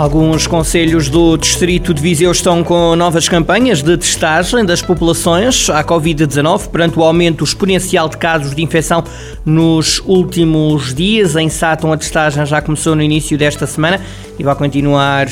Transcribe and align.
Alguns 0.00 0.46
conselhos 0.46 1.10
do 1.10 1.36
Distrito 1.36 1.92
de 1.92 2.00
Viseu 2.00 2.32
estão 2.32 2.64
com 2.64 2.96
novas 2.96 3.28
campanhas 3.28 3.82
de 3.82 3.98
testagem 3.98 4.64
das 4.64 4.80
populações 4.80 5.68
à 5.68 5.84
Covid-19 5.84 6.68
perante 6.68 6.98
o 6.98 7.04
aumento 7.04 7.44
exponencial 7.44 8.08
de 8.08 8.16
casos 8.16 8.54
de 8.54 8.62
infecção 8.62 9.04
nos 9.44 10.00
últimos 10.06 10.94
dias. 10.94 11.36
Em 11.36 11.50
Sátão, 11.50 11.92
a 11.92 11.98
testagem 11.98 12.46
já 12.46 12.62
começou 12.62 12.96
no 12.96 13.02
início 13.02 13.36
desta 13.36 13.66
semana 13.66 14.00
e 14.38 14.42
vai 14.42 14.54
continuar 14.54 15.26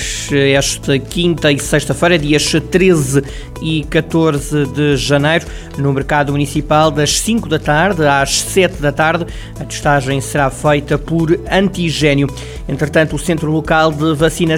esta 0.54 0.98
quinta 0.98 1.50
e 1.50 1.58
sexta-feira, 1.58 2.18
dias 2.18 2.52
13 2.70 3.22
e 3.62 3.82
14 3.84 4.66
de 4.66 4.98
janeiro, 4.98 5.46
no 5.78 5.94
mercado 5.94 6.30
municipal, 6.32 6.90
das 6.90 7.18
5 7.20 7.48
da 7.48 7.58
tarde 7.58 8.06
às 8.06 8.42
7 8.42 8.82
da 8.82 8.92
tarde. 8.92 9.24
A 9.58 9.64
testagem 9.64 10.20
será 10.20 10.50
feita 10.50 10.98
por 10.98 11.40
antigênio. 11.50 12.28
Entretanto, 12.68 13.16
o 13.16 13.18
Centro 13.18 13.50
Local 13.50 13.90
de 13.92 14.14
Vacinação 14.14 14.57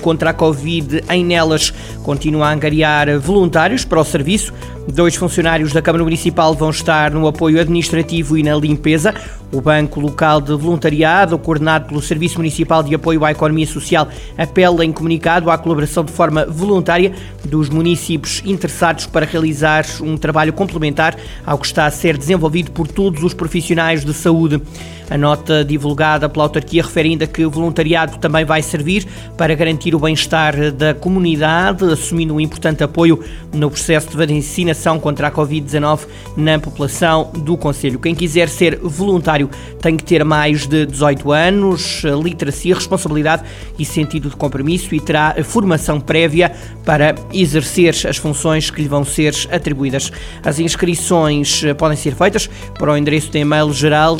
contra 0.00 0.30
a 0.30 0.34
Covid 0.34 1.04
em 1.10 1.24
Nelas 1.24 1.72
continua 2.02 2.48
a 2.48 2.52
angariar 2.52 3.18
voluntários 3.18 3.84
para 3.84 4.00
o 4.00 4.04
serviço. 4.04 4.52
Dois 4.92 5.14
funcionários 5.14 5.70
da 5.74 5.82
Câmara 5.82 6.02
Municipal 6.02 6.54
vão 6.54 6.70
estar 6.70 7.10
no 7.10 7.28
apoio 7.28 7.60
administrativo 7.60 8.38
e 8.38 8.42
na 8.42 8.56
limpeza. 8.56 9.14
O 9.52 9.60
Banco 9.60 10.00
Local 10.00 10.40
de 10.40 10.54
Voluntariado, 10.54 11.38
coordenado 11.38 11.88
pelo 11.88 12.00
Serviço 12.00 12.38
Municipal 12.38 12.82
de 12.82 12.94
Apoio 12.94 13.22
à 13.22 13.30
Economia 13.30 13.66
Social, 13.66 14.08
apela 14.36 14.84
em 14.84 14.90
comunicado 14.90 15.50
à 15.50 15.58
colaboração 15.58 16.02
de 16.02 16.12
forma 16.12 16.46
voluntária 16.46 17.12
dos 17.44 17.68
municípios 17.68 18.42
interessados 18.46 19.04
para 19.04 19.26
realizar 19.26 19.84
um 20.00 20.16
trabalho 20.16 20.54
complementar 20.54 21.16
ao 21.44 21.58
que 21.58 21.66
está 21.66 21.84
a 21.84 21.90
ser 21.90 22.16
desenvolvido 22.16 22.70
por 22.70 22.88
todos 22.88 23.22
os 23.22 23.34
profissionais 23.34 24.04
de 24.04 24.14
saúde. 24.14 24.60
A 25.10 25.16
nota 25.16 25.64
divulgada 25.64 26.28
pela 26.28 26.44
autarquia 26.44 26.82
refere 26.82 27.08
ainda 27.08 27.26
que 27.26 27.42
o 27.42 27.50
voluntariado 27.50 28.18
também 28.18 28.44
vai 28.44 28.60
servir 28.60 29.06
para 29.38 29.54
garantir 29.54 29.94
o 29.94 29.98
bem-estar 29.98 30.70
da 30.72 30.92
comunidade, 30.92 31.82
assumindo 31.90 32.34
um 32.34 32.40
importante 32.40 32.84
apoio 32.84 33.18
no 33.50 33.70
processo 33.70 34.10
de 34.10 34.16
vacinação 34.18 34.77
contra 35.00 35.28
a 35.28 35.30
Covid-19 35.30 36.00
na 36.36 36.58
população 36.58 37.30
do 37.34 37.56
Conselho. 37.56 37.98
Quem 37.98 38.14
quiser 38.14 38.48
ser 38.48 38.78
voluntário 38.78 39.50
tem 39.80 39.96
que 39.96 40.04
ter 40.04 40.24
mais 40.24 40.66
de 40.66 40.86
18 40.86 41.32
anos, 41.32 42.02
literacia, 42.22 42.74
responsabilidade 42.74 43.42
e 43.78 43.84
sentido 43.84 44.30
de 44.30 44.36
compromisso 44.36 44.94
e 44.94 45.00
terá 45.00 45.34
formação 45.42 46.00
prévia 46.00 46.52
para 46.84 47.14
exercer 47.32 47.94
as 48.08 48.16
funções 48.16 48.70
que 48.70 48.82
lhe 48.82 48.88
vão 48.88 49.04
ser 49.04 49.34
atribuídas. 49.50 50.12
As 50.44 50.58
inscrições 50.58 51.62
podem 51.76 51.96
ser 51.96 52.14
feitas 52.14 52.48
para 52.78 52.92
o 52.92 52.96
endereço 52.96 53.30
de 53.30 53.38
e-mail 53.38 53.72
geral 53.72 54.18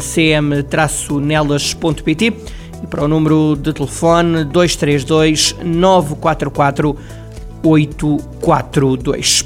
cm-nelas.pt 0.00 2.32
e 2.82 2.86
para 2.86 3.04
o 3.04 3.08
número 3.08 3.56
de 3.56 3.72
telefone 3.72 4.44
232 4.44 5.56
944 5.62 6.96
842. 7.62 9.44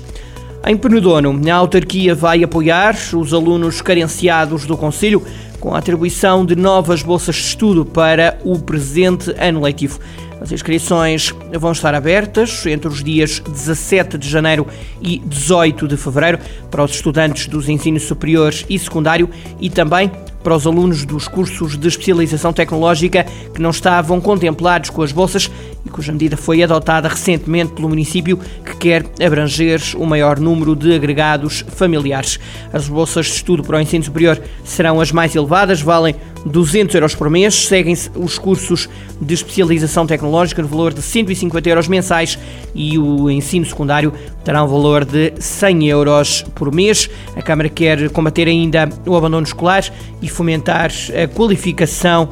Em 0.67 0.77
Penedono, 0.77 1.39
a 1.51 1.55
autarquia 1.55 2.15
vai 2.15 2.43
apoiar 2.43 2.97
os 3.15 3.34
alunos 3.34 3.83
carenciados 3.83 4.65
do 4.65 4.77
Conselho 4.77 5.23
com 5.61 5.75
a 5.75 5.79
atribuição 5.79 6.45
de 6.45 6.57
novas 6.57 7.03
bolsas 7.03 7.37
de 7.37 7.42
estudo 7.42 7.85
para 7.85 8.39
o 8.45 8.59
presente 8.59 9.35
ano 9.39 9.61
letivo. 9.61 9.98
As 10.45 10.53
inscrições 10.53 11.33
vão 11.58 11.73
estar 11.73 11.95
abertas 11.95 12.67
entre 12.67 12.86
os 12.86 13.02
dias 13.02 13.41
17 13.41 14.18
de 14.18 14.29
janeiro 14.29 14.67
e 15.01 15.18
18 15.20 15.89
de 15.89 15.96
fevereiro 15.96 16.39
para 16.70 16.85
os 16.85 16.91
estudantes 16.91 17.46
dos 17.46 17.67
ensinos 17.67 18.02
superiores 18.02 18.63
e 18.68 18.79
secundário 18.79 19.30
e 19.58 19.70
também 19.70 20.13
para 20.42 20.55
os 20.55 20.67
alunos 20.67 21.07
dos 21.07 21.27
cursos 21.27 21.79
de 21.79 21.89
especialização 21.89 22.52
tecnológica 22.52 23.24
que 23.55 23.63
não 23.63 23.70
estavam 23.70 24.20
contemplados 24.20 24.91
com 24.91 25.01
as 25.01 25.13
bolsas 25.13 25.51
e 25.83 25.89
cuja 25.89 26.13
medida 26.13 26.36
foi 26.36 26.63
adotada 26.63 27.08
recentemente 27.08 27.73
pelo 27.73 27.89
município 27.89 28.39
que 28.67 28.77
quer 28.77 29.07
abranger 29.24 29.80
o 29.97 30.05
maior 30.05 30.39
número 30.39 30.77
de 30.77 30.95
agregados 30.95 31.64
familiares. 31.68 32.39
As 32.70 32.86
bolsas 32.86 33.24
de 33.24 33.33
estudo 33.33 33.64
para 33.64 33.79
o 33.79 33.80
ensino 33.80 34.05
superior 34.05 34.39
serão 34.63 35.01
as 35.01 35.11
mais 35.11 35.35
elevadas, 35.35 35.80
valem 35.80 36.14
200 36.44 36.94
euros 36.94 37.14
por 37.14 37.30
mês. 37.30 37.66
Seguem-se 37.66 38.10
os 38.14 38.38
cursos 38.38 38.88
de 39.20 39.34
especialização 39.34 40.06
tecnológica 40.06 40.62
no 40.62 40.68
valor 40.68 40.92
de 40.92 41.02
150 41.02 41.68
euros 41.68 41.88
mensais 41.88 42.38
e 42.74 42.98
o 42.98 43.30
ensino 43.30 43.64
secundário 43.64 44.12
terá 44.44 44.62
um 44.62 44.66
valor 44.66 45.05
de 45.05 45.32
100 45.38 45.88
euros 45.88 46.42
por 46.55 46.72
mês. 46.72 47.08
A 47.36 47.42
Câmara 47.42 47.68
quer 47.68 48.10
combater 48.10 48.48
ainda 48.48 48.88
o 49.06 49.16
abandono 49.16 49.46
escolar 49.46 49.84
e 50.20 50.28
fomentar 50.28 50.90
a 51.22 51.28
qualificação 51.28 52.28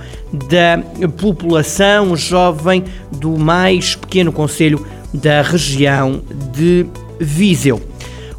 da 0.48 0.78
população 1.08 2.16
jovem 2.16 2.84
do 3.10 3.38
mais 3.38 3.94
pequeno 3.94 4.32
conselho 4.32 4.84
da 5.12 5.42
região 5.42 6.22
de 6.52 6.86
Viseu. 7.20 7.80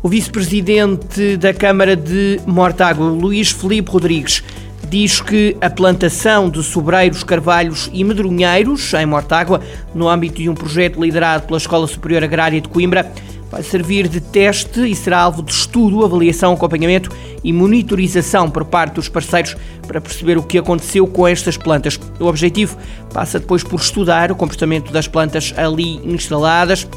O 0.01 0.09
vice-presidente 0.09 1.37
da 1.37 1.53
Câmara 1.53 1.95
de 1.95 2.37
Mortágua, 2.45 3.07
Luís 3.07 3.51
Felipe 3.51 3.89
Rodrigues, 3.89 4.43
diz 4.89 5.21
que 5.21 5.55
a 5.61 5.69
plantação 5.69 6.49
de 6.49 6.61
sobreiros, 6.63 7.23
carvalhos 7.23 7.89
e 7.93 8.03
medronheiros 8.03 8.93
em 8.93 9.05
Mortágua, 9.05 9.61
no 9.93 10.07
âmbito 10.07 10.41
de 10.41 10.49
um 10.49 10.53
projeto 10.53 11.01
liderado 11.01 11.45
pela 11.47 11.57
Escola 11.57 11.87
Superior 11.87 12.23
Agrária 12.23 12.61
de 12.61 12.69
Coimbra, 12.69 13.11
vai 13.53 13.61
servir 13.61 14.07
de 14.07 14.19
teste 14.19 14.81
e 14.81 14.95
será 14.95 15.19
alvo 15.19 15.43
de 15.43 15.51
estudo, 15.51 16.03
avaliação, 16.03 16.53
acompanhamento 16.53 17.11
e 17.43 17.53
monitorização 17.53 18.49
por 18.49 18.65
parte 18.65 18.95
dos 18.95 19.07
parceiros 19.07 19.55
para 19.87 20.01
perceber 20.01 20.39
o 20.39 20.43
que 20.43 20.57
aconteceu 20.57 21.05
com 21.05 21.27
estas 21.27 21.55
plantas. 21.55 21.99
O 22.19 22.25
objetivo 22.25 22.75
passa 23.13 23.39
depois 23.39 23.63
por 23.63 23.79
estudar 23.79 24.31
o 24.31 24.35
comportamento 24.35 24.91
das 24.91 25.07
plantas 25.07 25.53
ali 25.55 25.97
instaladas. 26.03 26.87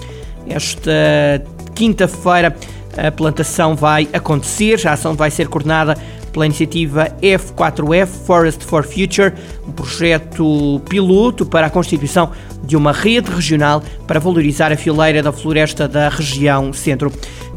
Esta 0.49 1.45
quinta-feira 1.75 2.57
a 2.97 3.13
plantação 3.13 3.77
vai 3.77 4.09
acontecer, 4.13 4.81
a 4.87 4.93
ação 4.93 5.15
vai 5.15 5.31
ser 5.31 5.49
coordenada 5.49 5.97
pela 6.37 6.45
iniciativa 6.45 7.09
F4F 7.23 8.07
Forest 8.27 8.63
for 8.63 8.85
Future, 8.85 9.33
um 9.67 9.73
projeto 9.73 10.83
piloto 10.87 11.47
para 11.47 11.69
a 11.69 11.71
constituição 11.71 12.31
de 12.63 12.77
uma 12.77 12.93
rede 12.93 13.31
regional 13.31 13.83
para 14.07 14.21
valorizar 14.21 14.71
a 14.71 14.77
fileira 14.77 15.23
da 15.23 15.33
floresta 15.33 15.89
da 15.89 16.11
região 16.11 16.75
centro. 16.75 17.11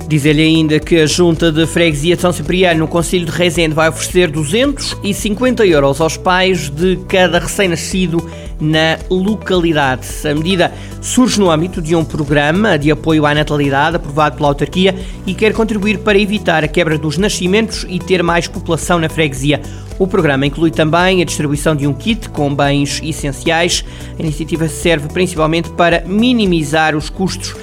Diz-lhe 0.08 0.42
ainda 0.42 0.80
que 0.80 0.98
a 0.98 1.06
Junta 1.06 1.52
de 1.52 1.68
Freguesia 1.68 2.16
de 2.16 2.22
São 2.22 2.32
Cipriano, 2.32 2.80
no 2.80 2.88
Conselho 2.88 3.26
de 3.26 3.32
Rezende, 3.32 3.76
vai 3.76 3.90
oferecer 3.90 4.32
250 4.32 5.66
euros 5.66 6.00
aos 6.00 6.16
pais 6.16 6.70
de 6.70 6.96
cada 7.10 7.38
recém-nascido 7.38 8.26
na 8.60 9.00
localidade. 9.10 10.08
A 10.28 10.34
medida 10.34 10.74
surge 11.02 11.40
no 11.40 11.50
âmbito 11.50 11.82
de 11.82 11.96
um 11.96 12.04
programa 12.04 12.78
de 12.78 12.92
apoio 12.92 13.26
à 13.26 13.34
natalidade 13.34 13.96
aprovado 13.96 14.36
pela 14.36 14.50
autarquia 14.50 14.96
e 15.26 15.34
quer 15.34 15.54
contribuir 15.54 16.00
para 16.00 16.20
evitar 16.20 16.64
a 16.64 16.68
quebra 16.68 16.98
dos 16.98 17.18
nascimentos 17.18 17.86
e 17.88 18.00
ter 18.00 18.22
mais 18.22 18.48
população 18.48 19.00
na 19.00 19.10
freguesia. 19.10 19.62
O 19.98 20.08
programa 20.08 20.46
inclui 20.46 20.72
também 20.72 21.22
a 21.22 21.26
distribuição 21.26 21.76
de 21.76 21.86
um 21.86 21.94
kit 21.94 22.30
com 22.30 22.54
bens 22.54 23.02
essenciais. 23.04 23.84
A 24.18 24.22
iniciativa 24.22 24.68
serve 24.70 25.10
principalmente 25.10 25.70
para 25.72 26.04
minimizar 26.06 26.96
os 26.96 27.10
custos 27.10 27.54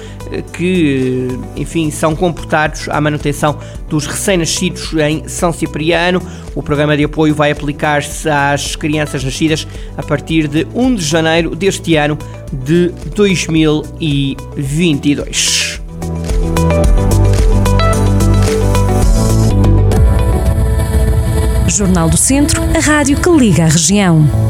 que, 0.53 1.27
enfim, 1.55 1.89
são 1.91 2.15
comportados 2.15 2.87
à 2.89 3.01
manutenção 3.01 3.57
dos 3.89 4.05
recém-nascidos 4.05 4.93
em 4.93 5.27
São 5.27 5.51
Cipriano. 5.53 6.21
O 6.55 6.63
programa 6.63 6.97
de 6.97 7.03
apoio 7.03 7.35
vai 7.35 7.51
aplicar-se 7.51 8.29
às 8.29 8.75
crianças 8.75 9.23
nascidas 9.23 9.67
a 9.97 10.03
partir 10.03 10.47
de 10.47 10.67
1 10.73 10.95
de 10.95 11.03
janeiro 11.03 11.55
deste 11.55 11.95
ano 11.95 12.17
de 12.51 12.89
2022. 13.15 15.81
Jornal 21.69 22.09
do 22.09 22.17
Centro, 22.17 22.63
a 22.75 22.79
rádio 22.79 23.21
que 23.21 23.29
liga 23.29 23.65
a 23.65 23.67
região. 23.67 24.46